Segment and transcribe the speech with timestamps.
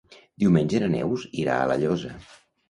[0.43, 2.17] Diumenge na Neus irà a La Llosa.